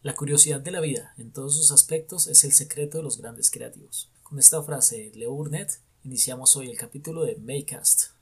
[0.00, 3.50] La curiosidad de la vida en todos sus aspectos es el secreto de los grandes
[3.50, 4.12] creativos.
[4.22, 5.72] Con esta frase de Leo Burnett
[6.04, 8.12] iniciamos hoy el capítulo de Maycast.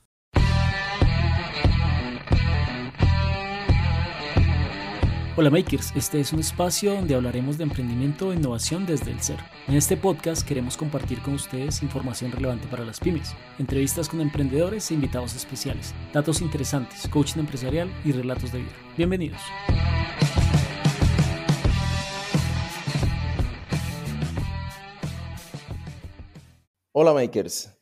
[5.35, 9.37] Hola Makers, este es un espacio donde hablaremos de emprendimiento e innovación desde el ser.
[9.67, 14.89] En este podcast queremos compartir con ustedes información relevante para las pymes, entrevistas con emprendedores
[14.89, 18.73] e invitados especiales, datos interesantes, coaching empresarial y relatos de vida.
[18.97, 19.41] Bienvenidos.
[26.99, 27.77] Hola Makers,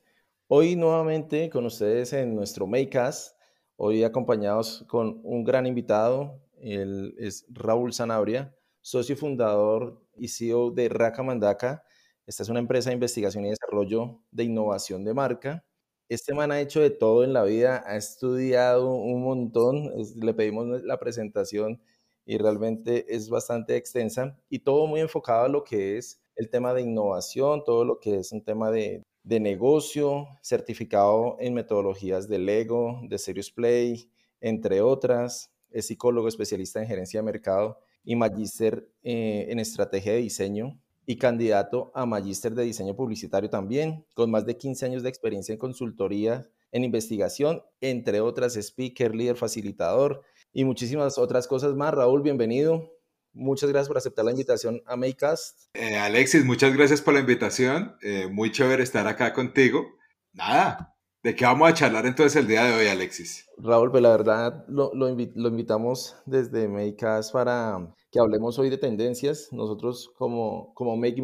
[0.49, 3.39] hoy nuevamente con ustedes en nuestro Makecast,
[3.77, 10.89] hoy acompañados con un gran invitado, él es Raúl Sanabria, socio fundador y CEO de
[10.89, 11.81] Raka Mandaka.
[12.25, 15.65] Esta es una empresa de investigación y desarrollo de innovación de marca.
[16.09, 20.83] Este man ha hecho de todo en la vida, ha estudiado un montón, le pedimos
[20.83, 21.81] la presentación
[22.25, 26.73] y realmente es bastante extensa y todo muy enfocado a lo que es el tema
[26.73, 33.01] de innovación, todo lo que es un tema de, negocio, certificado en metodologías de Lego,
[33.09, 35.51] de Serious Play, entre otras.
[35.71, 41.17] Es psicólogo especialista en gerencia de mercado y magíster eh, en estrategia de diseño y
[41.17, 45.59] candidato a magíster de diseño publicitario también, con más de 15 años de experiencia en
[45.59, 51.93] consultoría, en investigación, entre otras, speaker, líder, facilitador y muchísimas otras cosas más.
[51.93, 52.94] Raúl, bienvenido.
[53.35, 55.67] Muchas gracias por aceptar la invitación a Maycast.
[55.73, 57.97] Eh, Alexis, muchas gracias por la invitación.
[58.01, 59.85] Eh, muy chévere estar acá contigo.
[60.31, 63.45] Nada, ¿de qué vamos a charlar entonces el día de hoy, Alexis?
[63.57, 69.49] Raúl, pues la verdad lo, lo, invitamos desde Maycast para que hablemos hoy de tendencias.
[69.51, 71.21] Nosotros como, como Make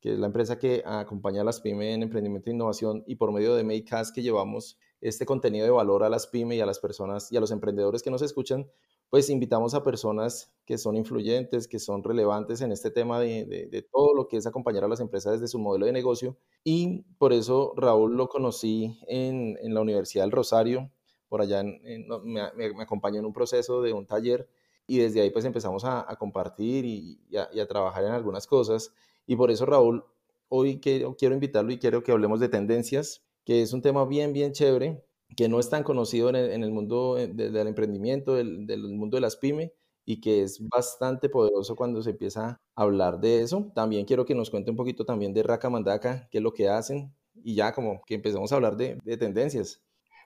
[0.00, 3.30] que es la empresa que acompaña a las pymes en emprendimiento e innovación, y por
[3.30, 6.78] medio de Maycast que llevamos este contenido de valor a las pymes y a las
[6.78, 8.66] personas y a los emprendedores que nos escuchan,
[9.12, 14.14] pues invitamos a personas que son influyentes, que son relevantes en este tema de, todo
[14.14, 16.38] lo que es acompañar a las empresas desde su modelo de negocio.
[16.64, 20.90] Y por eso Raúl lo conocí en, la Universidad del Rosario,
[21.28, 24.48] por allá me, acompañó en un proceso de un taller
[24.86, 28.94] y desde ahí pues empezamos a, compartir y, a, trabajar en algunas cosas.
[29.26, 30.06] Y por eso Raúl,
[30.48, 34.32] hoy quiero, quiero invitarlo y quiero que hablemos de tendencias, que es un tema bien,
[34.32, 35.04] bien chévere
[35.36, 39.36] que no es tan conocido en el, mundo eh, del emprendimiento, del, mundo de las
[39.36, 39.70] pymes,
[40.04, 43.70] y que es bastante poderoso cuando se empieza a hablar de eso.
[43.74, 46.68] También quiero que nos cuente un poquito también de Raka Mandaka, qué es lo que
[46.68, 49.82] hacen, y ya como que empezamos a hablar de, de tendencias.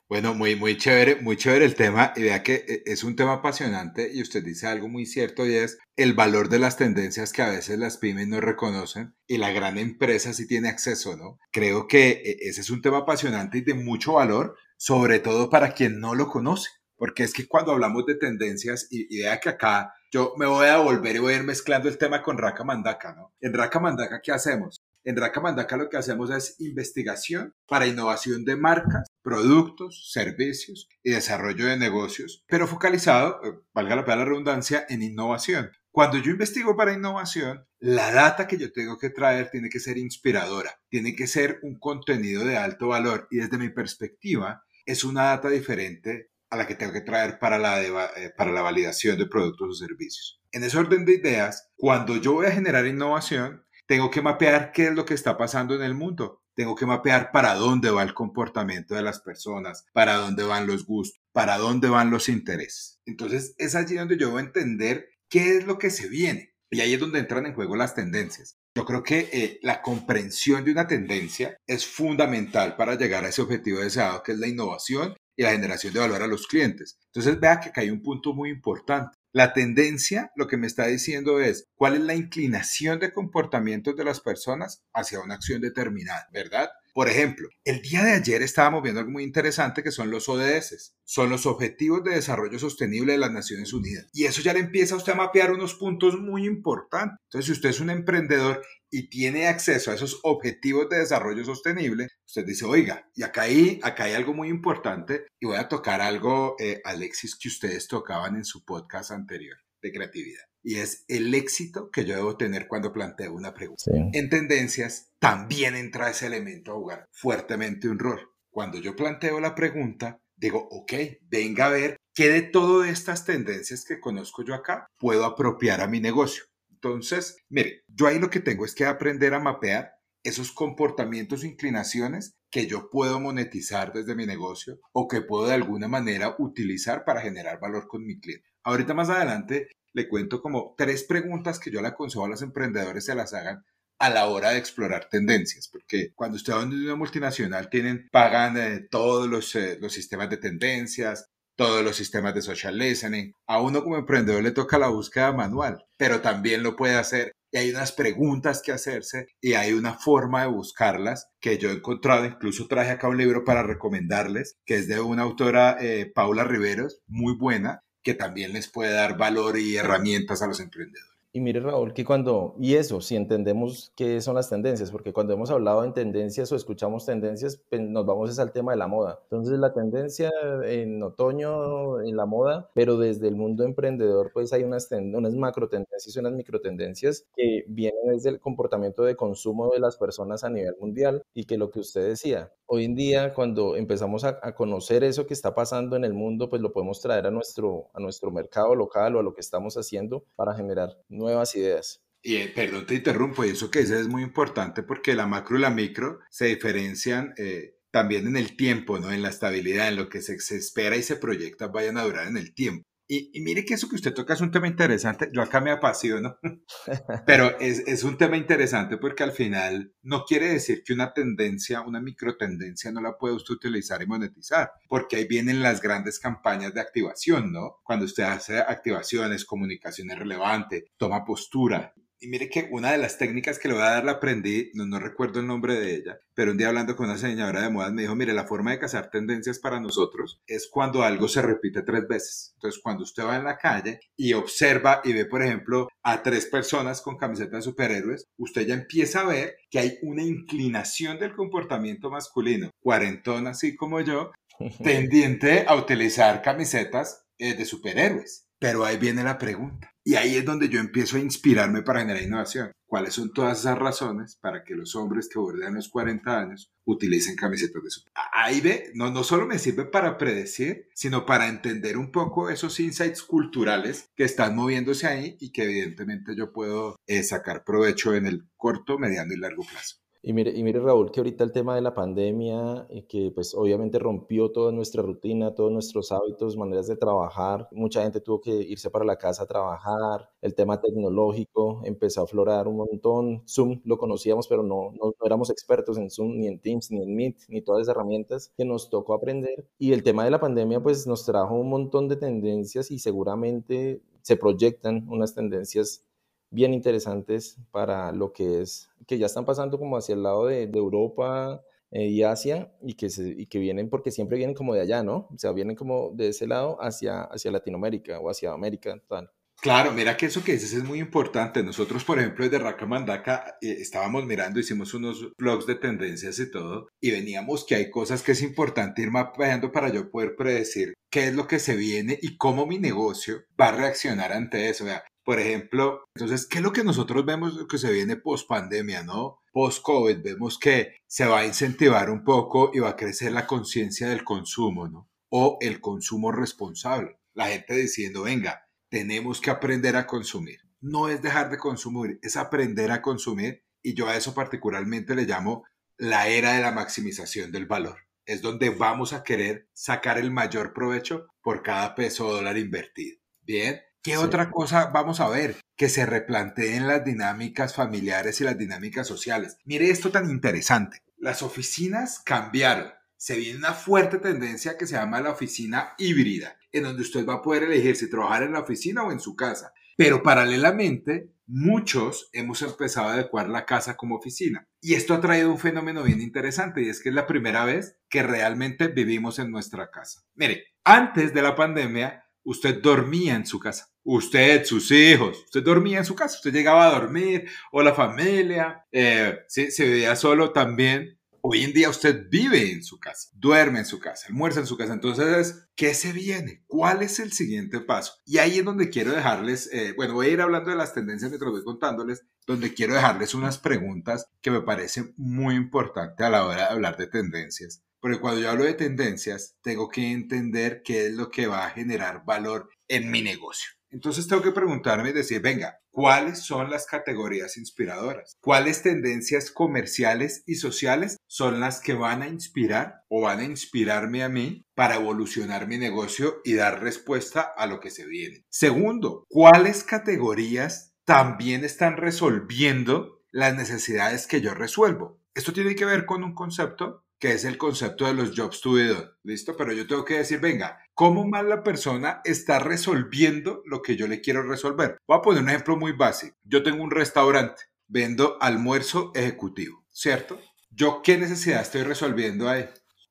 [0.09, 2.13] Bueno, muy, muy chévere, muy chévere el tema.
[2.15, 5.55] Y vea que eh, es un tema apasionante y usted dice algo muy cierto y
[5.55, 9.51] es el valor de las tendencias que a veces las pymes no reconocen y la
[9.51, 11.39] gran empresa sí tiene acceso, ¿no?
[11.51, 15.73] Creo que eh, ese es un tema apasionante y de mucho valor sobre todo para
[15.73, 19.95] quien no lo conoce, porque es que cuando hablamos de tendencias, y, vea que acá
[20.11, 23.15] yo me voy a volver y voy a ir mezclando el tema con Raka Mandaka,
[23.15, 23.35] ¿no?
[23.41, 24.83] En Raka Mandaka, ¿qué hacemos?
[25.05, 31.11] En Raka Mandaka lo que hacemos es investigación para innovación de marcas, productos, servicios y
[31.13, 35.71] desarrollo de negocios, pero focalizado, eh, valga la pena la redundancia, en innovación.
[35.97, 39.97] Cuando yo investigo para innovación, la data que yo tengo que traer tiene que ser
[39.97, 45.25] inspiradora, tiene que ser un contenido de alto valor y desde mi perspectiva, es una
[45.25, 49.27] data diferente a la que tengo que traer para la, eh, para la validación de
[49.27, 50.41] productos o servicios.
[50.53, 54.87] En ese orden de ideas, cuando yo voy a generar innovación, tengo que mapear qué
[54.87, 56.43] es lo que está pasando en el mundo.
[56.55, 60.87] Tengo que mapear para dónde va el comportamiento de las personas, para dónde van los
[60.87, 63.01] gustos, para dónde van los intereses.
[63.05, 66.55] Entonces es allí donde yo voy a entender qué es lo que se viene.
[66.71, 68.59] Y ahí es donde entran en juego las tendencias.
[68.77, 73.41] Yo creo que eh, la comprensión de una tendencia es fundamental para llegar a ese
[73.41, 76.99] objetivo deseado, que es la innovación y la generación de valor a los clientes.
[77.07, 79.17] Entonces, vea que acá hay un punto muy importante.
[79.33, 84.05] La tendencia lo que me está diciendo es cuál es la inclinación de comportamientos de
[84.05, 86.69] las personas hacia una acción determinada, ¿verdad?
[86.97, 90.95] Por ejemplo, el día de ayer estábamos viendo algo muy interesante que son los ODS,
[91.05, 94.07] son los Objetivos de Desarrollo Sostenible de las Naciones Unidas.
[94.15, 97.19] Y eso ya le empieza a usted a mapear unos puntos muy importantes.
[97.25, 102.09] Entonces, si usted es un emprendedor y tiene acceso a esos Objetivos de Desarrollo Sostenible,
[102.25, 106.01] usted dice, oiga, y acá hay, acá hay algo muy importante y voy a tocar
[106.01, 111.33] algo, eh, Alexis, que ustedes tocaban en su podcast anterior de creatividad y es el
[111.33, 113.85] éxito que yo debo tener cuando planteo una pregunta.
[114.13, 118.33] En tendencias también entra ese elemento a jugar fuertemente un rol.
[118.51, 120.93] Cuando yo planteo la pregunta, digo, ok,
[121.31, 125.87] venga a ver qué de todas estas tendencias que conozco yo acá puedo apropiar a
[125.87, 126.43] mi negocio.
[126.69, 129.93] Entonces, mire, yo ahí lo que tengo es que aprender a mapear
[130.25, 135.53] esos comportamientos e inclinaciones que yo puedo monetizar desde mi negocio o que puedo de
[135.53, 138.49] alguna manera utilizar para generar valor con mi cliente.
[138.63, 143.05] Ahorita más adelante le cuento como tres preguntas que yo le aconsejo a los emprendedores
[143.05, 143.63] se las hagan
[143.99, 148.57] a la hora de explorar tendencias, porque cuando usted va en una multinacional tienen, pagan
[148.57, 151.27] eh, todos los, eh, los sistemas de tendencias,
[151.57, 153.33] todos los sistemas de social listening.
[153.47, 157.33] A uno como emprendedor le toca la búsqueda manual, pero también lo puede hacer.
[157.53, 161.75] Y hay unas preguntas que hacerse y hay una forma de buscarlas que yo he
[161.75, 162.25] encontrado.
[162.25, 167.01] Incluso traje acá un libro para recomendarles, que es de una autora, eh, Paula Riveros,
[167.07, 171.16] muy buena, que también les puede dar valor y herramientas a los emprendedores.
[171.37, 175.35] Y mire, Raúl, que cuando, y eso, si entendemos qué son las tendencias, porque cuando
[175.35, 179.21] hemos hablado en tendencias o escuchamos tendencias, pues, nos vamos al tema de la moda.
[179.25, 180.31] Entonces, la tendencia
[180.65, 185.69] en otoño, en la moda, pero desde el mundo emprendedor, pues hay unas, unas macro
[185.69, 190.43] tendencias y unas micro tendencias que vienen desde el comportamiento de consumo de las personas
[190.43, 194.39] a nivel mundial y que lo que usted decía, hoy en día, cuando empezamos a,
[194.43, 197.91] a conocer eso que está pasando en el mundo, pues lo podemos traer a nuestro,
[197.93, 202.03] a nuestro mercado local o a lo que estamos haciendo para generar nuevas ideas.
[202.23, 205.57] Y eh, perdón, te interrumpo, y eso que dices es muy importante porque la macro
[205.57, 209.13] y la micro se diferencian eh, también en el tiempo, ¿no?
[209.13, 212.37] En la estabilidad, en lo que se espera y se proyecta vayan a durar en
[212.37, 212.85] el tiempo.
[213.09, 215.31] Y, mire que eso que usted toca es un tema interesante.
[215.33, 216.39] Yo acá me apasiono,
[217.27, 221.83] pero es, es, un tema interesante porque al final no quiere decir que una tendencia,
[221.83, 226.19] una micro tendencia no la puede usted utilizar y monetizar, porque ahí vienen las grandes
[226.19, 227.77] campañas de activación, ¿no?
[227.85, 233.59] Cuando usted hace activaciones, comunicaciones relevante, toma postura, y mire que una de las técnicas
[233.59, 236.53] que le voy a dar la aprendí, no, no recuerdo el nombre de ella, pero
[236.53, 239.11] un día hablando con una diseñadora de modas me dijo, mire, la forma de cazar
[239.11, 242.53] tendencias para nosotros es cuando algo se repite tres veces.
[242.55, 246.47] Entonces, cuando usted va en la calle y observa y ve, por ejemplo, a tres
[246.47, 251.35] personas con camisetas de superhéroes, usted ya empieza a ver que hay una inclinación del
[251.35, 254.33] comportamiento masculino, cuarentón así como yo,
[254.83, 258.46] tendiente a utilizar camisetas eh, de superhéroes.
[258.59, 259.93] Pero ahí viene la pregunta.
[260.05, 262.71] Y ahí es donde yo empiezo a inspirarme para generar innovación.
[262.87, 267.35] ¿Cuáles son todas esas razones para que los hombres que bordean los 40 años utilicen
[267.35, 268.13] camisetas de super?
[268.33, 272.79] Ahí ve, no, no solo me sirve para predecir, sino para entender un poco esos
[272.79, 278.27] insights culturales que están moviéndose ahí y que evidentemente yo puedo eh, sacar provecho en
[278.27, 279.97] el corto, mediano y largo plazo.
[280.29, 283.55] Y mire, y mire Raúl, que ahorita el tema de la pandemia, eh, que pues
[283.55, 288.51] obviamente rompió toda nuestra rutina, todos nuestros hábitos, maneras de trabajar, mucha gente tuvo que
[288.51, 293.81] irse para la casa a trabajar, el tema tecnológico empezó a aflorar un montón, Zoom
[293.85, 297.43] lo conocíamos, pero no, no, éramos expertos en Zoom, ni en Teams, ni en Meet,
[297.47, 299.69] ni todas esas herramientas que nos tocó aprender.
[299.79, 304.03] Y el tema de la pandemia pues nos trajo un montón de tendencias y seguramente
[304.23, 306.05] se proyectan unas tendencias
[306.51, 310.65] bien interesantes para lo que es, que ya están pasando como hacia el lado de,
[310.65, 314.81] Europa eh, y Asia y que, se, y que vienen, porque siempre vienen como de
[314.81, 315.29] allá, ¿no?
[315.33, 319.01] O sea, vienen como de ese lado hacia, hacia Latinoamérica o hacia América.
[319.09, 319.31] Tal.
[319.61, 321.63] Claro, mira que eso que dices es muy importante.
[321.63, 326.89] Nosotros, por ejemplo, desde Rakamandaca eh, estábamos mirando, hicimos unos blogs de tendencias y todo,
[327.01, 331.29] y veníamos que hay cosas que es importante ir mapeando para yo poder predecir qué
[331.29, 334.85] es lo que se viene y cómo mi negocio va a reaccionar ante eso.
[334.85, 339.03] Vea, por ejemplo, entonces, ¿qué es lo que nosotros vemos que se viene post pandemia,
[339.03, 339.41] no?
[339.51, 343.45] Post COVID, vemos que se va a incentivar un poco y va a crecer la
[343.45, 345.11] conciencia del consumo, ¿no?
[345.29, 347.19] O el consumo responsable.
[347.35, 350.61] La gente diciendo, venga, tenemos que aprender a consumir.
[350.81, 353.65] No es dejar de consumir, es aprender a consumir.
[353.83, 355.65] Y yo a eso particularmente le llamo
[355.97, 357.99] la era de la maximización del valor.
[358.27, 363.19] Es donde vamos a querer sacar el mayor provecho por cada peso o dólar invertido.
[363.41, 365.57] Bien, ¿Qué otra cosa vamos a ver?
[365.77, 369.57] Que se replanteen las dinámicas familiares y las dinámicas sociales.
[369.65, 371.03] Mire esto tan interesante.
[371.19, 372.93] Las oficinas cambiaron.
[373.17, 377.35] Se viene una fuerte tendencia que se llama la oficina híbrida, en donde usted va
[377.35, 379.73] a poder elegir si trabajar en la oficina o en su casa.
[379.97, 384.69] Pero paralelamente, muchos hemos empezado a adecuar la casa como oficina.
[384.81, 387.99] Y esto ha traído un fenómeno bien interesante y es que es la primera vez
[388.09, 390.23] que realmente vivimos en nuestra casa.
[390.37, 393.96] Mire, antes de la pandemia, usted dormía en su casa.
[394.09, 398.87] Usted, sus hijos, usted dormía en su casa, usted llegaba a dormir, o la familia,
[398.93, 401.19] eh, se veía solo también.
[401.41, 404.77] Hoy en día usted vive en su casa, duerme en su casa, almuerza en su
[404.77, 404.93] casa.
[404.93, 406.63] Entonces, ¿qué se viene?
[406.69, 408.13] ¿Cuál es el siguiente paso?
[408.25, 411.33] Y ahí es donde quiero dejarles, eh, bueno, voy a ir hablando de las tendencias
[411.33, 416.47] lo voy contándoles, donde quiero dejarles unas preguntas que me parecen muy importantes a la
[416.47, 417.83] hora de hablar de tendencias.
[417.99, 421.71] Porque cuando yo hablo de tendencias, tengo que entender qué es lo que va a
[421.71, 423.76] generar valor en mi negocio.
[423.91, 428.37] Entonces tengo que preguntarme y decir, venga, ¿cuáles son las categorías inspiradoras?
[428.41, 434.23] ¿Cuáles tendencias comerciales y sociales son las que van a inspirar o van a inspirarme
[434.23, 438.45] a mí para evolucionar mi negocio y dar respuesta a lo que se viene?
[438.51, 445.21] Segundo, ¿cuáles categorías también están resolviendo las necesidades que yo resuelvo?
[445.35, 448.73] Esto tiene que ver con un concepto que es el concepto de los jobs to
[448.73, 449.09] be done.
[449.23, 449.57] ¿Listo?
[449.57, 454.07] Pero yo tengo que decir, venga, ¿cómo más la persona está resolviendo lo que yo
[454.07, 454.99] le quiero resolver?
[455.07, 456.37] Voy a poner un ejemplo muy básico.
[456.45, 460.39] Yo tengo un restaurante, vendo almuerzo ejecutivo, ¿cierto?
[460.71, 462.69] ¿Yo qué necesidad estoy resolviendo ahí?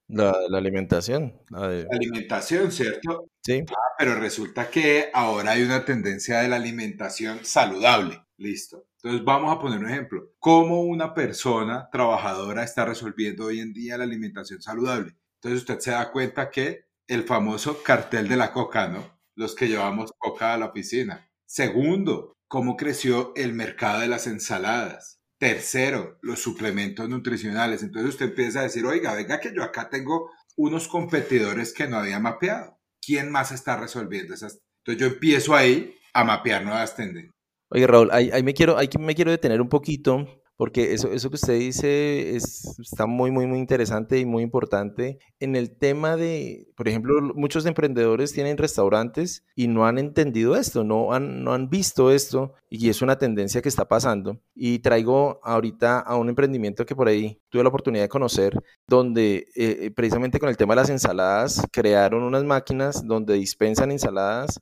[0.08, 1.42] La, la alimentación.
[1.50, 1.88] La, de...
[1.92, 3.26] alimentación, ¿cierto?
[3.42, 3.64] Sí.
[3.70, 8.22] Ah, pero resulta que ahora hay una tendencia de la alimentación saludable.
[8.38, 8.86] ¿Listo?
[9.06, 10.32] Entonces vamos a poner un ejemplo.
[10.40, 15.16] ¿Cómo una persona trabajadora está resolviendo hoy en día la alimentación saludable?
[15.36, 19.22] Entonces usted se da cuenta que el famoso cartel de la coca, ¿no?
[19.36, 21.30] Los que llevamos coca a la oficina.
[21.46, 25.22] Segundo, cómo creció el mercado de las ensaladas.
[25.38, 27.84] Tercero, los suplementos nutricionales.
[27.84, 31.98] Entonces usted empieza a decir, oiga, venga que yo acá tengo unos competidores que no
[31.98, 32.80] había mapeado.
[33.06, 34.64] ¿Quién más está resolviendo esas?
[34.80, 37.35] Entonces yo empiezo ahí a mapear nuevas tendencias.
[37.70, 41.36] Oye, Raúl, ahí, me, quiero, ahí me quiero detener un poquito, porque eso, eso que
[41.36, 45.18] usted dice es, está muy, muy, muy interesante y muy importante.
[45.40, 50.84] En el tema de, por ejemplo, muchos emprendedores tienen restaurantes y no han entendido esto,
[50.84, 54.40] no han, no han visto esto, y es una tendencia que está pasando.
[54.54, 58.54] Y traigo ahorita a un emprendimiento que por ahí tuve la oportunidad de conocer,
[58.88, 64.62] donde eh, precisamente con el tema de las ensaladas, crearon unas máquinas donde dispensan ensaladas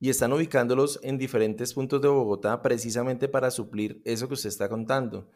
[0.00, 4.68] y están ubicándolos en diferentes puntos de Bogotá precisamente para suplir eso que usted está
[4.68, 5.30] contando.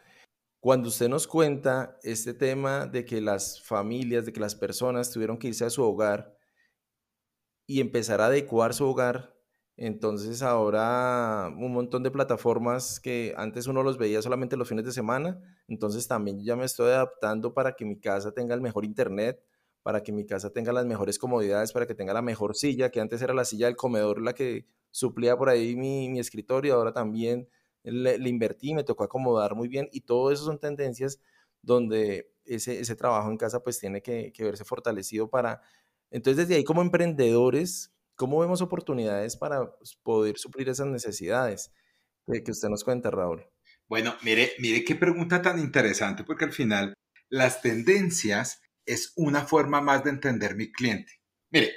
[0.58, 5.36] Cuando usted nos cuenta este tema de que las familias, de que las personas tuvieron
[5.36, 6.34] que irse a su hogar
[7.66, 9.34] y empezar a adecuar su hogar,
[9.76, 14.92] entonces ahora un montón de plataformas que antes uno los veía solamente los fines de
[14.92, 19.44] semana, entonces también ya me estoy adaptando para que mi casa tenga el mejor internet,
[19.84, 23.02] para que mi casa tenga las mejores comodidades, para que tenga la mejor silla, que
[23.02, 27.50] antes era la silla del comedor la que suplía por ahí mi, escritorio, ahora también
[27.82, 31.20] le, invertí, me tocó acomodar muy bien y todo eso son tendencias
[31.60, 35.60] donde ese, ese trabajo en casa pues tiene que, verse fortalecido para...
[36.10, 41.74] Entonces desde ahí como emprendedores, ¿cómo vemos oportunidades para pues, poder suplir esas necesidades
[42.26, 43.44] que, que usted nos cuenta, Raúl?
[43.86, 46.94] Bueno, mire, mire qué pregunta tan interesante, porque al final
[47.28, 51.20] las tendencias es una forma más de entender mi cliente.
[51.50, 51.72] Mire,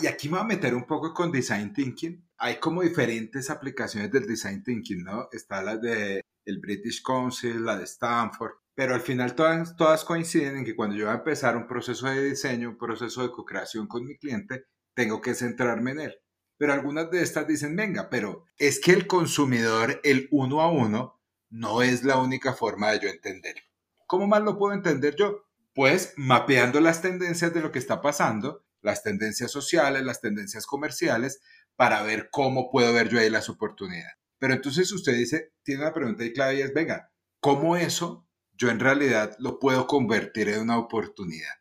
[0.00, 2.28] y aquí me voy a meter un poco con Design Thinking.
[2.38, 5.28] Hay como diferentes aplicaciones del Design Thinking, ¿no?
[5.32, 10.58] Está la de el British Council, la de Stanford, pero al final todas, todas coinciden
[10.58, 13.88] en que cuando yo voy a empezar un proceso de diseño, un proceso de co-creación
[13.88, 16.14] con mi cliente, tengo que centrarme en él.
[16.58, 21.20] Pero algunas de estas dicen, venga, pero es que el consumidor, el uno a uno,
[21.50, 23.62] no es la única forma de yo entenderlo.
[24.06, 25.45] ¿Cómo más lo puedo entender yo?
[25.76, 31.42] Pues mapeando las tendencias de lo que está pasando, las tendencias sociales, las tendencias comerciales,
[31.76, 34.14] para ver cómo puedo ver yo ahí las oportunidades.
[34.38, 38.70] Pero entonces usted dice, tiene una pregunta y clave y es, venga, ¿cómo eso yo
[38.70, 41.52] en realidad lo puedo convertir en una oportunidad?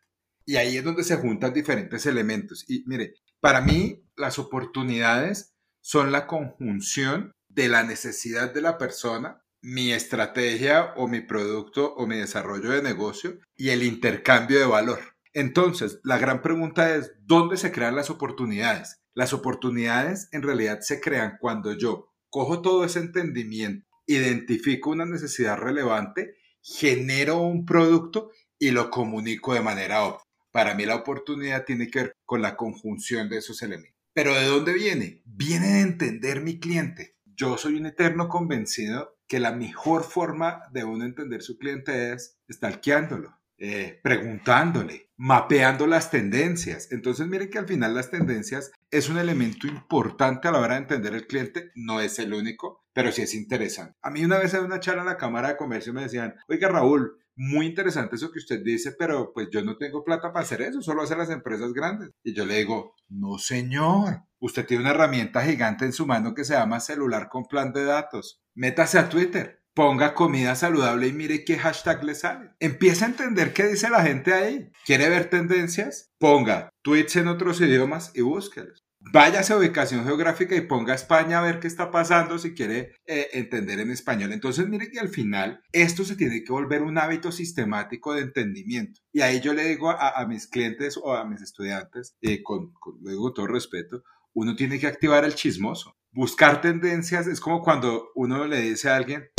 [0.46, 2.64] Y ahí es donde se juntan diferentes elementos.
[2.70, 9.45] Y mire, para mí las oportunidades son la conjunción de la necesidad de la persona
[9.66, 15.00] mi estrategia o mi producto o mi desarrollo de negocio y el intercambio de valor.
[15.34, 19.02] Entonces, la gran pregunta es, ¿dónde se crean las oportunidades?
[19.16, 25.58] Las oportunidades en realidad se crean cuando yo cojo todo ese entendimiento, identifico una necesidad
[25.58, 28.30] relevante, genero un producto
[28.60, 30.30] y lo comunico de manera óptima.
[30.52, 34.00] Para mí la oportunidad tiene que ver con la conjunción de esos elementos.
[34.14, 35.24] Pero ¿de dónde viene?
[35.26, 37.15] Viene de entender mi cliente.
[37.36, 42.40] Yo soy un eterno convencido que la mejor forma de uno entender su cliente es
[42.50, 46.92] stalkeándolo, eh, preguntándole, mapeando las tendencias.
[46.92, 50.82] Entonces miren que al final las tendencias es un elemento importante a la hora de
[50.82, 53.98] entender el cliente, no es el único, pero sí es interesante.
[54.02, 56.70] A mí una vez en una charla en la Cámara de Comercio me decían, oiga
[56.70, 60.62] Raúl, muy interesante eso que usted dice, pero pues yo no tengo plata para hacer
[60.62, 62.12] eso, solo hacen las empresas grandes.
[62.24, 66.46] Y yo le digo, no señor, usted tiene una herramienta gigante en su mano que
[66.46, 71.44] se llama celular con plan de datos métase a Twitter, ponga comida saludable y mire
[71.44, 72.52] qué hashtag le sale.
[72.60, 74.72] Empieza a entender qué dice la gente ahí.
[74.86, 76.10] ¿Quiere ver tendencias?
[76.18, 78.85] Ponga tweets en otros idiomas y búsquelos.
[79.12, 83.30] Váyase a ubicación geográfica y ponga España a ver qué está pasando si quiere eh,
[83.34, 84.34] entender en español.
[84.34, 89.02] Entonces, mire que al final esto se tiene que volver un hábito sistemático de entendimiento.
[89.14, 93.00] Y ahí yo le digo a, mis clientes o a mis estudiantes, eh, con, con,
[93.34, 95.96] todo respeto, uno tiene que activar el chismoso.
[96.12, 99.30] Buscar tendencias es como cuando uno le dice a alguien,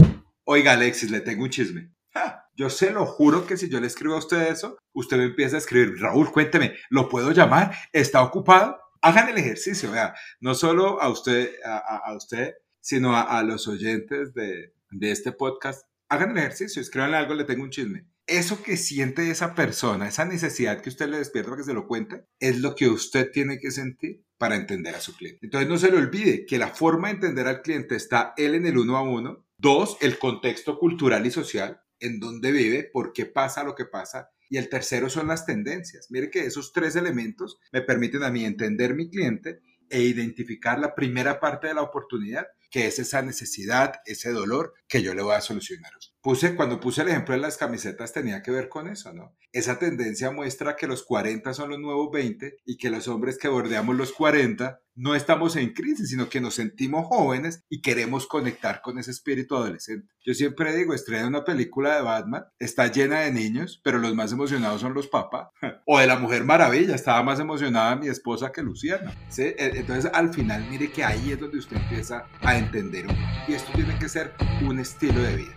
[0.44, 1.92] oiga Alexis, le tengo un chisme.
[2.54, 5.56] yo se lo juro que si yo le escribo a usted eso, usted me empieza
[5.56, 7.76] a escribir, Raúl, cuénteme, ¿lo puedo llamar?
[7.92, 8.85] ¿Está ocupado?
[9.06, 9.90] Hagan el ejercicio,
[10.40, 15.86] no solo a usted, a, usted sino a, los oyentes de, de este podcast.
[16.08, 20.24] Hagan el ejercicio, escríbanle algo, le tengo un chisme eso que siente esa persona, esa
[20.24, 23.58] necesidad que usted le despierta para que se lo cuente, es lo que usted tiene
[23.58, 25.46] que sentir para entender a su cliente.
[25.46, 28.66] Entonces no se le olvide que la forma de entender al cliente está él en
[28.66, 33.26] el uno a uno, dos, el contexto cultural y social, en dónde vive, por qué
[33.26, 36.10] pasa lo que pasa, y el tercero son las tendencias.
[36.10, 40.94] Mire que esos tres elementos me permiten a mí entender mi cliente e identificar la
[40.94, 42.46] primera parte de la oportunidad,
[42.76, 45.92] que es esa necesidad, ese dolor que yo le voy a solucionar.
[46.20, 49.34] Puse, cuando puse el ejemplo de las camisetas tenía que ver con eso, ¿no?
[49.50, 53.48] Esa tendencia muestra que los 40 son los nuevos 20 y que los hombres que
[53.48, 58.80] bordeamos los 40 no estamos en crisis, sino que nos sentimos jóvenes y queremos conectar
[58.80, 60.12] con ese espíritu adolescente.
[60.24, 64.32] Yo siempre digo, estrena una película de Batman, está llena de niños, pero los más
[64.32, 65.48] emocionados son los papás.
[65.88, 69.14] O de la Mujer Maravilla, estaba más emocionada mi esposa que Luciana.
[69.38, 73.06] E, entonces, al final, mire que ahí es donde usted empieza a entender.
[73.48, 75.52] Y esto tiene que ser un estilo de vida.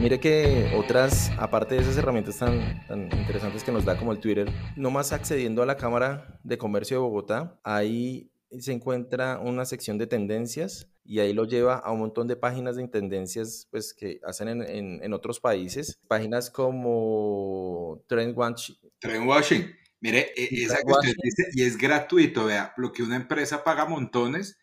[0.00, 4.18] Mire que otras, aparte de esas herramientas tan, tan, interesantes que nos da como el
[4.18, 9.98] Twitter, nomás accediendo a la Cámara de Comercio de Bogotá, ahí se encuentra una sección
[9.98, 14.20] de tendencias y ahí lo lleva a un montón de páginas de tendencias pues, que
[14.24, 16.00] hacen en, en, otros países.
[16.08, 18.72] Páginas como Trendwatch.
[18.98, 19.70] Trendwatching.
[20.02, 23.86] Mire, e, esa que usted dice, y es gratuito, vea, lo que una empresa paga
[23.86, 24.58] montones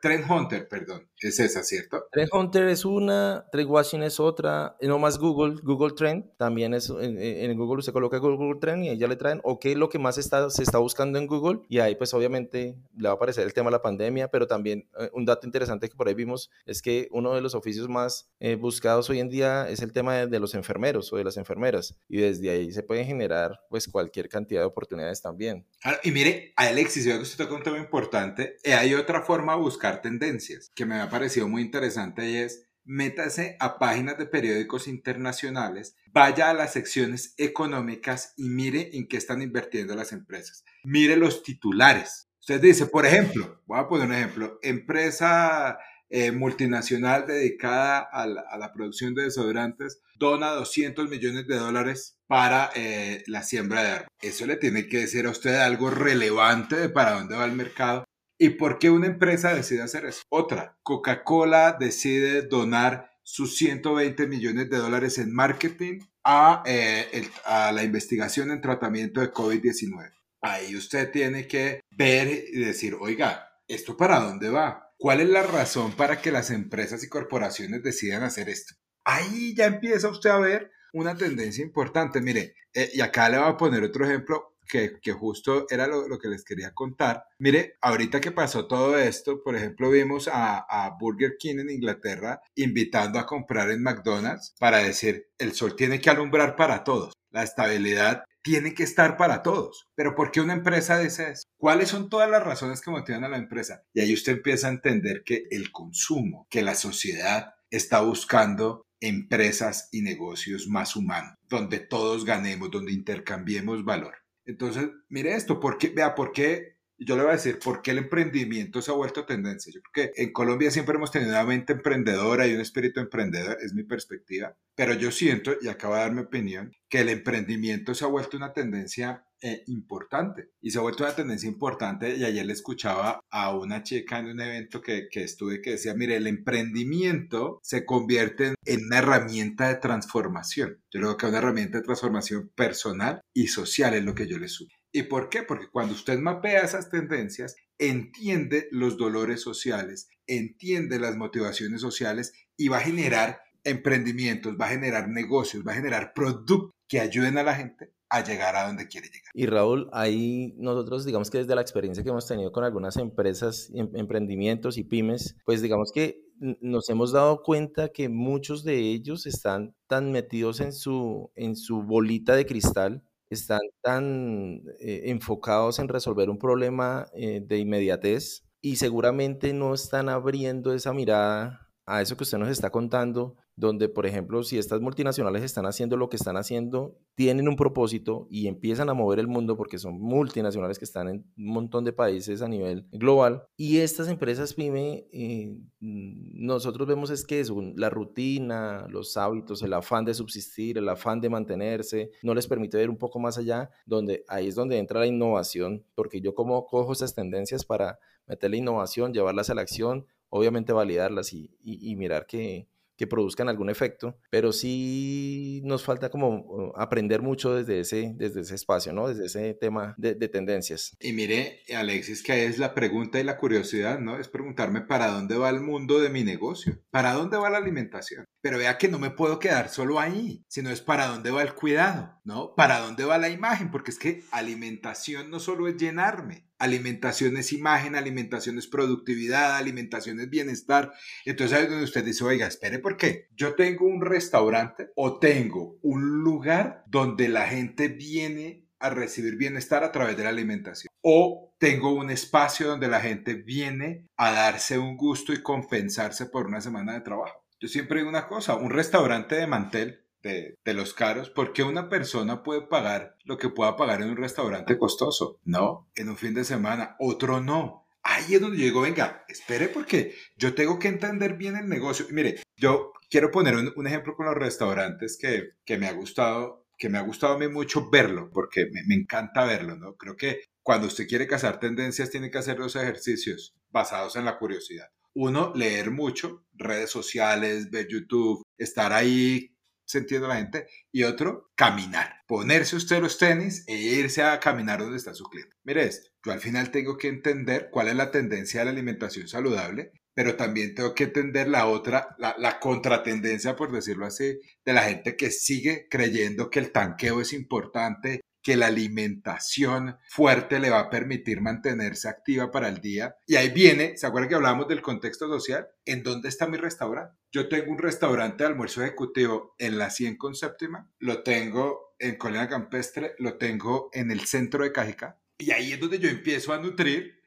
[0.00, 2.06] Trend Hunter, perdón, es esa, ¿cierto?
[2.10, 6.90] Trend Hunter es una, Trend Watching es otra, no más Google, Google Trend, también es,
[6.90, 9.88] en, Google usted coloca Google Trend y ahí ya le traen, o qué es lo
[9.88, 13.14] que más está, se está buscando en Google, y ahí pues obviamente le va a
[13.14, 16.14] aparecer el tema de la pandemia, pero también eh, un dato interesante que por ahí
[16.14, 19.92] vimos es que uno de los oficios más eh, buscados hoy en día es el
[19.92, 23.86] tema de, los enfermeros o de las enfermeras, y desde ahí se pueden generar pues
[23.88, 25.66] cualquier cantidad de oportunidades también.
[26.02, 29.56] y mire, Alexis, veo que usted toca un tema importante, y hay otra forma a
[29.56, 35.96] buscar tendencias, que me parecido muy interesante y es métase a páginas de periódicos internacionales,
[36.12, 40.64] vaya a las secciones económicas y mire en qué están invirtiendo las empresas.
[40.82, 42.28] Mire los titulares.
[42.40, 48.72] Usted dice, por ejemplo, voy a poner un ejemplo, empresa eh, multinacional dedicada a la,
[48.72, 54.08] producción de desodorantes dona 200 millones de dólares para eh, la siembra de árboles.
[54.20, 58.04] Eso le tiene que decir a usted algo relevante de para dónde va el mercado
[58.42, 60.22] ¿Y por qué una empresa decide hacer eso?
[60.30, 67.84] Otra, Coca-Cola decide donar sus 120 millones de dólares en marketing a, eh, a la
[67.84, 70.10] investigación en tratamiento de COVID-19.
[70.40, 74.90] Ahí usted tiene que ver y decir, oiga, ¿esto para dónde va?
[74.96, 78.74] ¿Cuál es la razón para que las empresas y corporaciones decidan hacer esto?
[79.04, 82.22] Ahí ya empieza usted a ver una tendencia importante.
[82.22, 86.28] Mire, eh, y acá le voy a poner otro ejemplo que, justo era lo, que
[86.28, 87.24] les quería contar.
[87.38, 90.66] Mire, ahorita que pasó todo esto, por ejemplo, vimos a,
[90.98, 96.10] Burger King en Inglaterra invitando a comprar en McDonald's para decir, el sol tiene que
[96.10, 99.88] alumbrar para todos, la estabilidad tiene que estar para todos.
[99.94, 101.44] Pero ¿por qué una empresa dice eso?
[101.58, 103.82] ¿Cuáles son todas las razones que motivan a la empresa?
[103.92, 109.88] Y ahí usted empieza a entender que el consumo, que la sociedad está buscando empresas
[109.92, 114.14] y negocios más humanos, donde todos ganemos, donde intercambiemos valor.
[114.50, 116.76] Entonces, mire esto, porque, vea, ¿por qué?
[116.98, 119.72] Yo le voy a decir, ¿por qué el emprendimiento se ha vuelto tendencia?
[119.72, 123.56] Yo creo que en Colombia siempre hemos tenido una mente emprendedora y un espíritu emprendedor,
[123.62, 127.94] es mi perspectiva, pero yo siento, y acabo de dar mi opinión, que el emprendimiento
[127.94, 132.24] se ha vuelto una tendencia eh, importante y se ha vuelto una tendencia importante y
[132.24, 136.16] ayer le escuchaba a una chica en un evento que, que estuve que decía, mire,
[136.16, 140.82] el emprendimiento se convierte en una herramienta de transformación.
[140.90, 144.38] Yo creo que es una herramienta de transformación personal y social es lo que yo
[144.38, 144.68] le subo.
[144.92, 145.42] ¿Y por qué?
[145.42, 152.68] Porque cuando usted mapea esas tendencias, entiende los dolores sociales, entiende las motivaciones sociales y
[152.68, 157.42] va a generar emprendimientos, va a generar negocios, va a generar productos que ayuden a
[157.42, 159.30] la gente a llegar a donde quiere llegar.
[159.32, 163.70] Y Raúl, ahí nosotros digamos que desde la experiencia que hemos tenido con algunas empresas,
[163.74, 166.22] em, emprendimientos y pymes, pues digamos que
[166.60, 171.82] nos hemos dado cuenta que muchos de ellos están tan metidos en su, en su
[171.82, 178.76] bolita de cristal, están tan eh, enfocados en resolver un problema eh, de inmediatez y
[178.76, 184.06] seguramente no están abriendo esa mirada a eso que usted nos está contando, donde, por
[184.06, 188.88] ejemplo, si estas multinacionales están haciendo lo que están haciendo, tienen un propósito y empiezan
[188.88, 192.48] a mover el mundo porque son multinacionales que están en un montón de países a
[192.48, 193.42] nivel global.
[193.56, 199.74] Y estas empresas PYME, eh, nosotros vemos es que es la rutina, los hábitos, el
[199.74, 203.70] afán de subsistir, el afán de mantenerse, no les permite ver un poco más allá,
[203.84, 208.50] donde ahí es donde entra la innovación, porque yo como cojo esas tendencias para meter
[208.50, 211.50] la innovación, llevarlas a la acción, obviamente validarlas y,
[211.96, 217.80] mirar que, que produzcan algún efecto, pero sí nos falta como uh, aprender mucho desde
[217.80, 219.08] ese, desde ese espacio, ¿no?
[219.08, 220.96] Desde ese tema de, de, tendencias.
[221.00, 224.18] Y mire, Alexis, que es la pregunta y la curiosidad, ¿no?
[224.18, 228.24] Es preguntarme para dónde va el mundo de mi negocio, para dónde va la alimentación.
[228.42, 231.54] Pero vea que no me puedo quedar solo ahí, sino es para dónde va el
[231.54, 232.54] cuidado, ¿no?
[232.54, 237.52] Para dónde va la imagen, porque es que alimentación no solo es llenarme, alimentación es
[237.52, 240.92] imagen, alimentación es productividad, alimentación es bienestar.
[241.24, 243.28] Entonces ahí es donde usted dice, oiga, espere, ¿por qué?
[243.34, 249.84] Yo tengo un restaurante o tengo un lugar donde la gente viene a recibir bienestar
[249.84, 250.92] a través de la alimentación.
[251.02, 256.46] O tengo un espacio donde la gente viene a darse un gusto y compensarse por
[256.46, 257.44] una semana de trabajo.
[257.58, 261.88] Yo siempre digo una cosa, un restaurante de mantel de, los caros, ¿por qué una
[261.88, 265.38] persona puede pagar lo que pueda pagar en un restaurante costoso?
[265.44, 267.86] No, en un fin de semana, otro no.
[268.02, 272.06] Ahí es donde yo digo, venga, espere porque yo tengo que entender bien el negocio.
[272.10, 276.88] mire, yo quiero poner un, ejemplo con los restaurantes que, que, me ha gustado, que
[276.88, 279.96] me ha gustado a mí mucho verlo, porque me, me encanta verlo, ¿no?
[279.96, 284.38] Creo que cuando usted quiere cazar tendencias tiene que hacer los ejercicios basados en la
[284.38, 289.56] curiosidad uno, leer mucho, redes sociales, ver YouTube, estar ahí
[289.90, 294.96] sintiendo la gente, y otro, caminar, ponerse usted los tenis e irse a caminar donde
[294.96, 295.56] está su cliente.
[295.64, 299.28] Mire esto, yo al final tengo que entender cuál es la tendencia de la alimentación
[299.28, 304.72] saludable, pero también tengo que entender la otra, la, la contratendencia, por decirlo así, de
[304.72, 310.70] la gente que sigue creyendo que el tanqueo es importante, que la alimentación fuerte le
[310.70, 313.16] va a permitir mantenerse activa para el día.
[313.26, 315.68] Y ahí viene, ¿se acuerdan que hablamos del contexto social?
[315.84, 317.16] ¿En dónde está mi restaurante?
[317.32, 322.16] Yo tengo un restaurante de almuerzo ejecutivo en la 100 con séptima, lo tengo en
[322.16, 325.20] Colina Campestre, lo tengo en el centro de Cajica.
[325.38, 327.20] Y ahí es donde yo empiezo a nutrir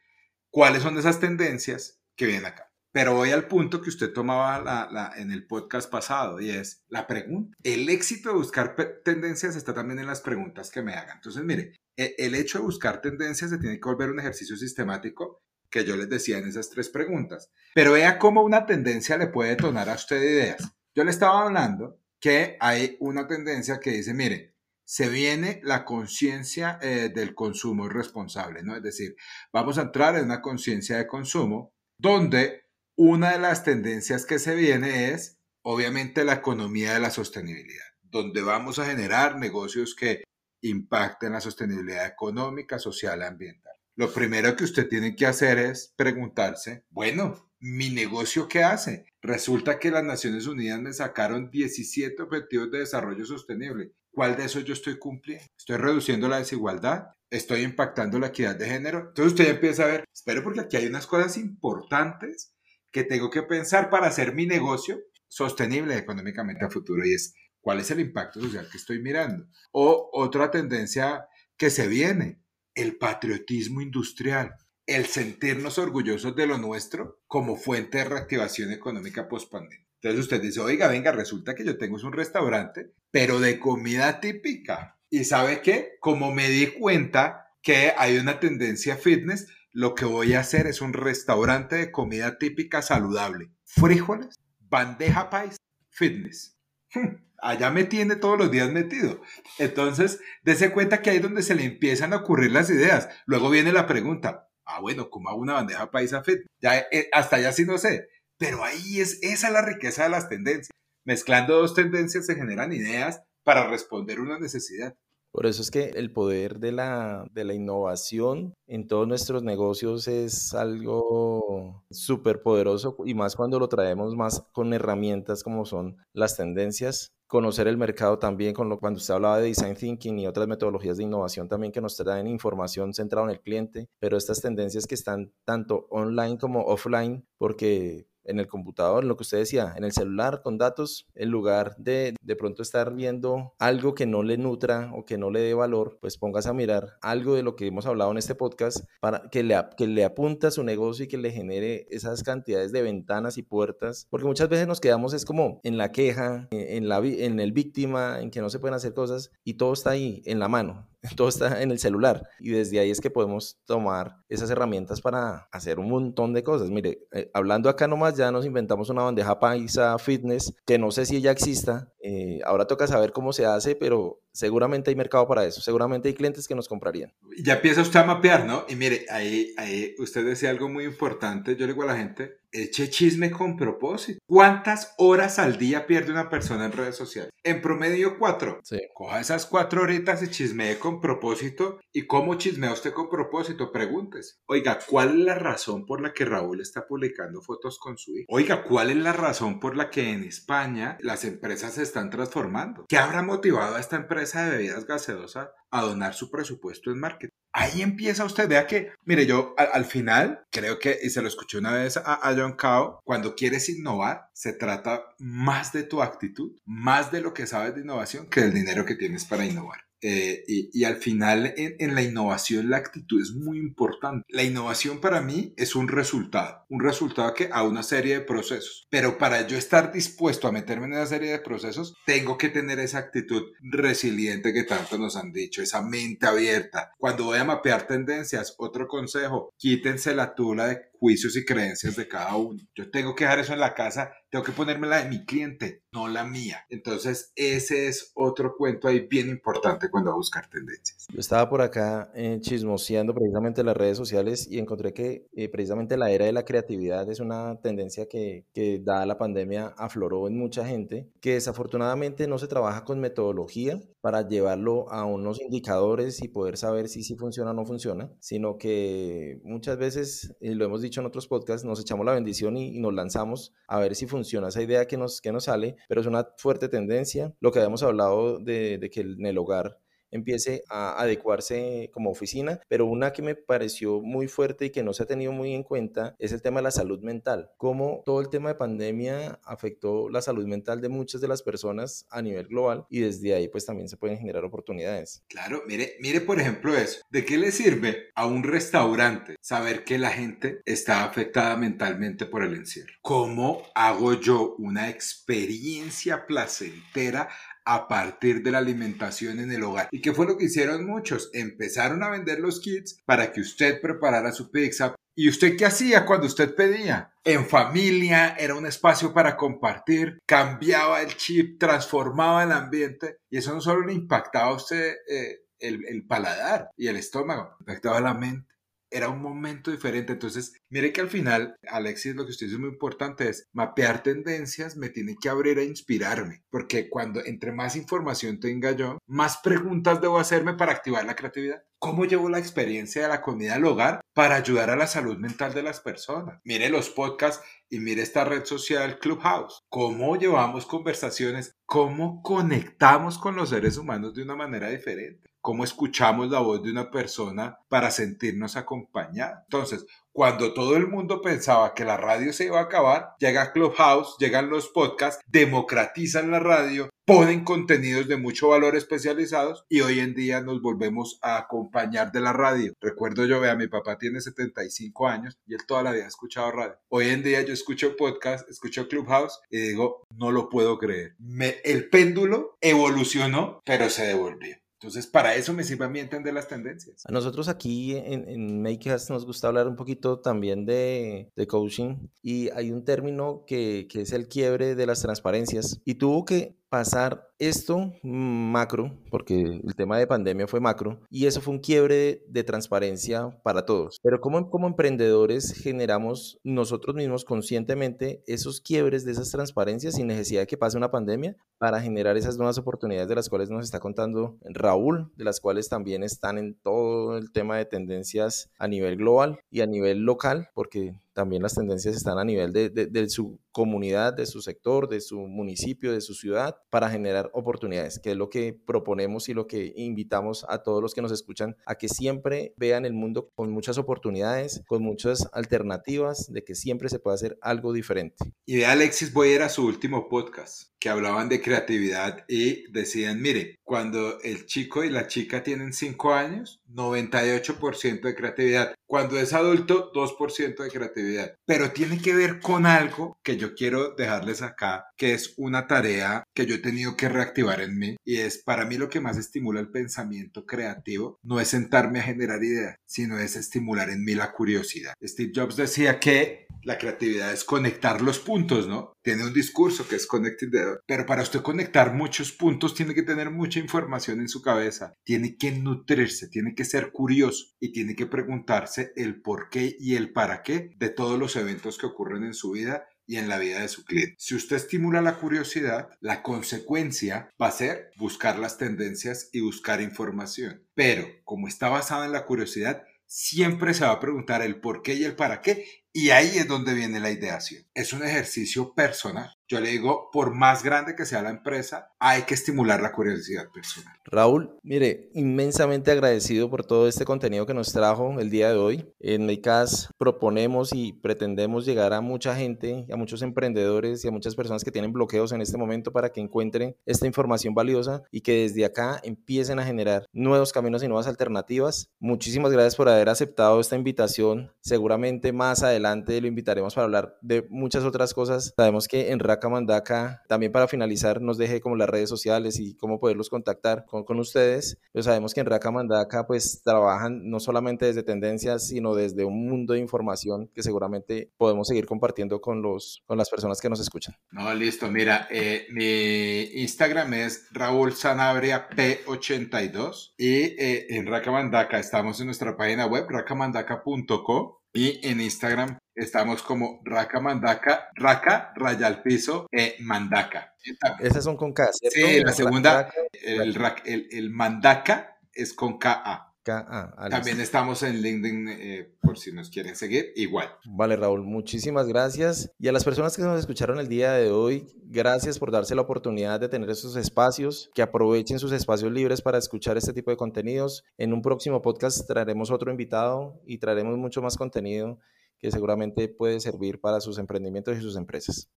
[0.49, 2.72] cuáles son esas tendencias que vienen acá.
[2.93, 7.07] Pero voy al punto que usted tomaba la, en el podcast pasado y es la
[7.07, 7.57] pregunta.
[7.63, 11.17] El éxito de buscar tendencias está también en las preguntas que me hagan.
[11.17, 15.41] Entonces, mire, e, el hecho de buscar tendencias se tiene que volver un ejercicio sistemático
[15.71, 17.51] que yo les decía en esas tres preguntas.
[17.73, 20.61] Pero vea cómo una tendencia le puede detonar a usted ideas.
[20.93, 24.53] Yo le estaba hablando que hay una tendencia que dice, mire,
[24.85, 28.75] se viene la conciencia eh, del consumo responsable, ¿no?
[28.75, 29.15] Es decir,
[29.51, 32.62] vamos a entrar en una conciencia de consumo donde
[32.95, 38.41] una de las tendencias que se viene es, obviamente, la economía de la sostenibilidad, donde
[38.41, 40.23] vamos a generar negocios que
[40.61, 43.73] impacten la sostenibilidad económica, social y ambiental.
[43.95, 49.05] Lo primero que usted tiene que hacer es preguntarse, bueno, ¿mi negocio qué hace?
[49.21, 53.91] Resulta que las Naciones Unidas me sacaron 17 objetivos de desarrollo sostenible.
[54.11, 55.45] ¿Cuál de esos yo estoy cumpliendo?
[55.57, 57.07] ¿Estoy reduciendo la desigualdad?
[57.29, 58.99] ¿Estoy impactando la equidad de género?
[58.99, 62.52] Entonces usted empieza a ver, espero porque aquí hay unas cosas importantes
[62.93, 67.79] que tengo que pensar para hacer mi negocio sostenible económicamente a futuro y es cuál
[67.79, 69.47] es el impacto social que estoy mirando.
[69.71, 71.25] O otra tendencia
[71.57, 72.41] que se viene,
[72.75, 79.87] el patriotismo industrial, el sentirnos orgullosos de lo nuestro como fuente de reactivación económica post-pandemia.
[80.01, 84.99] Entonces usted dice, oiga, venga, resulta que yo tengo un restaurante, pero de comida típica.
[85.09, 85.93] ¿Y sabe qué?
[85.99, 90.81] Como me di cuenta que hay una tendencia fitness, lo que voy a hacer es
[90.81, 93.51] un restaurante de comida típica saludable.
[93.65, 95.57] Frijoles, bandeja país,
[95.89, 96.55] fitness.
[96.93, 99.19] Hmm, allá me tiene todos los días metido.
[99.57, 103.09] Entonces, dése cuenta que ahí es donde se le empiezan a ocurrir las ideas.
[103.25, 106.47] Luego viene la pregunta, ah, bueno, ¿cómo hago una bandeja paisa fitness?
[106.61, 108.07] Ya, eh, hasta allá sí no sé.
[108.37, 110.69] Pero ahí es, esa es la riqueza de las tendencias.
[111.03, 114.95] Mezclando dos tendencias se generan ideas para responder una necesidad.
[115.33, 120.07] Por eso es que el poder de la, de la innovación en todos nuestros negocios
[120.07, 126.37] es algo súper poderoso y más cuando lo traemos más con herramientas como son las
[126.37, 130.47] tendencias, conocer el mercado también, con lo, cuando usted hablaba de design thinking y otras
[130.47, 134.85] metodologías de innovación también que nos traen información centrada en el cliente, pero estas tendencias
[134.85, 139.83] que están tanto online como offline, porque en el computador, lo que usted decía, en
[139.83, 144.37] el celular con datos, en lugar de de pronto estar viendo algo que no le
[144.37, 147.67] nutra o que no le dé valor, pues pongas a mirar algo de lo que
[147.67, 151.07] hemos hablado en este podcast para que le, que le apunte a su negocio y
[151.07, 155.25] que le genere esas cantidades de ventanas y puertas, porque muchas veces nos quedamos es
[155.25, 158.93] como en la queja, en, la, en el víctima, en que no se pueden hacer
[158.93, 160.87] cosas y todo está ahí en la mano.
[161.15, 165.47] todo está en el celular y desde ahí es que podemos tomar esas herramientas para
[165.51, 166.69] hacer un montón de cosas.
[166.69, 171.05] Mire, eh, hablando acá nomás ya nos inventamos una bandeja paisa fitness que no sé
[171.05, 175.45] si ya exista, eh, ahora toca saber cómo se hace, pero seguramente hay mercado para
[175.45, 177.13] eso, seguramente hay clientes que nos comprarían.
[177.37, 178.65] Ya empieza usted a mapear, ¿no?
[178.67, 182.43] Y mire, ahí, ahí usted decía algo muy importante, yo le digo a la gente,
[182.51, 184.19] eche chisme con propósito.
[184.25, 187.31] ¿Cuántas horas al día pierde una persona en redes sociales?
[187.43, 188.59] En promedio cuatro.
[188.63, 188.79] Sí.
[188.93, 191.79] Coja esas cuatro horitas y chismee con propósito.
[191.91, 193.71] ¿Y cómo chismea usted con propósito?
[193.71, 194.35] Pregúntese.
[194.45, 198.25] Oiga, ¿cuál es la razón por la que Raúl está publicando fotos con su hijo?
[198.29, 202.85] Oiga, ¿cuál es la razón por la que en España las empresas se están transformando?
[202.87, 207.33] ¿Qué habrá motivado a esta empresa de bebidas gaseosas a donar su presupuesto en marketing?
[207.53, 211.59] ahí empieza usted, vea que, mire, yo al, final creo que, y se lo escuché
[211.59, 216.57] una vez a, a, John Cao, cuando quieres innovar, se trata más de tu actitud,
[216.65, 219.81] más de lo que sabes de innovación que del dinero que tienes para innovar.
[220.03, 224.25] Eh, y, al final en, la innovación la actitud es muy importante.
[224.29, 228.85] La innovación para mí es un resultado, un resultado que a una serie de procesos.
[228.89, 232.79] Pero para yo estar dispuesto a meterme en esa serie de procesos, tengo que tener
[232.79, 236.91] esa actitud resiliente que tanto nos han dicho, esa mente abierta.
[236.97, 242.07] Cuando voy a mapear tendencias, otro consejo, quítense la tula de juicios y creencias de
[242.07, 242.61] cada uno.
[242.73, 245.83] Yo tengo que dejar eso en la casa, tengo que ponerme la de mi cliente,
[245.91, 246.65] no la mía.
[246.69, 251.05] Entonces, ese es otro cuento ahí bien importante cuando va a buscar tendencias.
[251.09, 255.97] Yo estaba por acá eh, chismoseando precisamente las redes sociales y encontré que eh, precisamente
[255.97, 260.37] la era de la creatividad es una tendencia que, que, dada la pandemia, afloró en
[260.37, 266.29] mucha gente, que desafortunadamente no se trabaja con metodología para llevarlo a unos indicadores y
[266.29, 270.81] poder saber si sí funciona o no funciona, sino que muchas veces, y lo hemos
[270.81, 274.49] dicho, en otros podcasts, nos echamos la bendición y, nos lanzamos a ver si funciona
[274.49, 277.33] esa idea que nos, que nos sale, pero es una fuerte tendencia.
[277.39, 279.79] Lo que habíamos hablado de, de que en el hogar
[280.13, 284.93] empiece a adecuarse como oficina, pero una que me pareció muy fuerte y que no
[284.93, 288.21] se ha tenido muy en cuenta es el tema de la salud mental, cómo todo
[288.21, 292.47] el tema de pandemia afectó la salud mental de muchas de las personas a nivel
[292.47, 295.23] global y desde ahí pues también se pueden generar oportunidades.
[295.27, 299.97] Claro, mire, mire por ejemplo eso, ¿de qué le sirve a un restaurante saber que
[299.97, 302.93] la gente está afectada mentalmente por el encierro?
[303.01, 307.29] ¿Cómo hago yo una experiencia placentera
[307.65, 309.89] a partir de la alimentación en el hogar.
[309.91, 311.29] ¿Y qué fue lo que hicieron muchos?
[311.33, 314.95] Empezaron a vender los kits para que usted preparara su pizza.
[315.15, 317.13] ¿Y usted qué hacía cuando usted pedía?
[317.23, 323.53] En familia, era un espacio para compartir, cambiaba el chip, transformaba el ambiente y eso
[323.53, 328.13] no solo le impactaba a usted eh, el, el paladar y el estómago, impactaba la
[328.13, 328.52] mente
[328.93, 330.13] era un momento diferente.
[330.13, 334.03] Entonces, mire que al final, Alexis, lo que usted dice es muy importante es mapear
[334.03, 339.37] tendencias, me tiene que abrir a inspirarme, porque cuando entre más información tenga yo, más
[339.37, 341.63] preguntas debo hacerme para activar la creatividad.
[341.79, 345.53] ¿Cómo llevo la experiencia de la comida al hogar para ayudar a la salud mental
[345.53, 346.39] de las personas?
[346.45, 349.63] Mire los podcasts y mire esta red social Clubhouse.
[349.67, 351.57] ¿Cómo llevamos conversaciones?
[351.65, 355.32] ¿Cómo conectamos con los seres humanos de una manera diferente?
[355.43, 359.39] Cómo escuchamos la voz de una persona para sentirnos acompañados.
[359.43, 364.15] Entonces, cuando todo el mundo pensaba que la radio se iba a acabar, llega Clubhouse,
[364.19, 370.13] llegan los podcasts, democratizan la radio, ponen contenidos de mucho valor especializados y hoy en
[370.13, 372.71] día nos volvemos a acompañar de la radio.
[372.79, 376.51] Recuerdo yo, vea, mi papá tiene 75 años y él toda la vida ha escuchado
[376.51, 376.77] radio.
[376.87, 381.15] Hoy en día yo escucho podcast, escucho Clubhouse y digo, no lo puedo creer.
[381.19, 384.62] Me, el péndulo evolucionó, pero se devolvió.
[384.83, 387.05] Entonces, para eso me sirve a mí entender las tendencias.
[387.05, 392.09] A nosotros aquí en, en Makecast nos gusta hablar un poquito también de, de coaching
[392.21, 396.57] y hay un término que, que, es el quiebre de las transparencias y tuvo que
[396.73, 402.23] pasar esto macro, porque el tema de pandemia fue macro, y eso fue un quiebre
[402.27, 403.99] de transparencia para todos.
[404.01, 410.41] Pero como, como emprendedores generamos nosotros mismos conscientemente esos quiebres de esas transparencias sin necesidad
[410.41, 413.79] de que pase una pandemia para generar esas nuevas oportunidades de las cuales nos está
[413.79, 418.97] contando Raúl, de las cuales también están en todo el tema de tendencias a nivel
[418.97, 423.39] global y a nivel local, porque también las tendencias están a nivel de, de, su
[423.51, 428.17] comunidad, de su sector, de su municipio, de su ciudad, para generar oportunidades, que es
[428.17, 431.89] lo que proponemos y lo que invitamos a todos los que nos escuchan a que
[431.89, 437.15] siempre vean el mundo con muchas oportunidades, con muchas alternativas, de que siempre se puede
[437.15, 438.33] hacer algo diferente.
[438.45, 443.59] Y de Alexis ir a su último podcast que hablaban de creatividad y decían, mire,
[443.63, 448.75] cuando el chico y la chica tienen 5 años, 98% de creatividad.
[448.93, 451.35] Cuando es adulto, 2% de creatividad.
[451.47, 456.23] Pero tiene que ver con algo que yo quiero dejarles acá, que es una tarea
[456.35, 457.95] que yo he tenido que reactivar en mí.
[458.05, 461.17] Y es para mí lo que más estimula el pensamiento creativo.
[461.23, 464.93] No es sentarme a generar ideas, sino es estimular en mí la curiosidad.
[465.03, 468.92] Steve Jobs decía que la creatividad es conectar los puntos, ¿no?
[469.03, 470.51] Tiene un discurso que es connecting
[470.85, 475.35] pero para usted conectar muchos puntos tiene que tener mucha información en su cabeza, tiene
[475.37, 480.13] que nutrirse, tiene que ser curioso y tiene que preguntarse el por qué y el
[480.13, 483.61] para qué de todos los eventos que ocurren en su vida y en la vida
[483.61, 484.15] de su cliente.
[484.17, 489.81] Si usted estimula la curiosidad, la consecuencia va a ser buscar las tendencias y buscar
[489.81, 490.65] información.
[490.73, 494.95] Pero como está basado en la curiosidad, siempre se va a preguntar el por qué
[494.95, 497.63] y el para qué y ahí es donde viene la ideación.
[497.75, 499.31] Es un ejercicio personal.
[499.47, 503.51] Yo le digo, por más grande que sea la empresa, hay que estimular la curiosidad
[503.53, 503.93] personal.
[504.05, 508.91] Raúl, mire, inmensamente agradecido por todo este contenido que nos trajo el día de hoy.
[508.99, 514.33] En ICAS proponemos y pretendemos llegar a mucha gente, a muchos emprendedores y a muchas
[514.33, 518.43] personas que tienen bloqueos en este momento para que encuentren esta información valiosa y que
[518.43, 521.89] desde acá empiecen a generar nuevos caminos y nuevas alternativas.
[521.99, 524.51] Muchísimas gracias por haber aceptado esta invitación.
[524.61, 528.53] Seguramente más adelante lo invitaremos para hablar de muchas otras cosas.
[528.55, 532.75] Sabemos que en Raka Mandaka, también para finalizar, nos deje como las redes sociales y
[532.75, 534.79] cómo poderlos contactar con, con ustedes.
[534.91, 539.47] Pero sabemos que en Raka Mandaka pues trabajan no solamente desde tendencias, sino desde un
[539.47, 543.79] mundo de información que seguramente podemos seguir compartiendo con, los, con las personas que nos
[543.79, 544.15] escuchan.
[544.31, 544.89] No, listo.
[544.89, 552.27] Mira, eh, mi Instagram es Raúl Sanabria P82 y eh, en Raka Mandaka estamos en
[552.27, 559.47] nuestra página web rakamandaka.co y en Instagram estamos como Raka Mandaka, Raka, raya al piso,
[559.51, 560.55] e Mandaka.
[560.99, 561.95] Esas son con K, ¿cierto?
[561.95, 563.55] Sí, la segunda, el,
[563.85, 566.32] el, el Mandaka es con KA.
[566.43, 570.49] También estamos en LinkedIn eh, por si nos quieren seguir, igual.
[570.65, 572.51] Vale, Raúl, muchísimas gracias.
[572.59, 575.81] Y a las personas que nos escucharon el día de hoy, gracias por darse la
[575.81, 580.17] oportunidad de tener esos espacios, que aprovechen sus espacios libres para escuchar este tipo de
[580.17, 580.83] contenidos.
[580.97, 584.99] En un próximo podcast traeremos otro invitado y traeremos mucho más contenido
[585.39, 588.49] que seguramente puede servir para sus emprendimientos y sus empresas.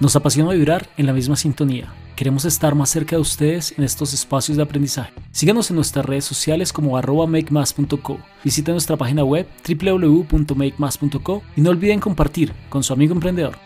[0.00, 1.92] Nos apasiona vibrar en la misma sintonía.
[2.16, 5.12] Queremos estar más cerca de ustedes en estos espacios de aprendizaje.
[5.30, 8.18] Síganos en nuestras redes sociales como arroba makemas.co.
[8.42, 13.56] Visita nuestra página web www.makemas.co y no olviden compartir con su amigo emprendedor.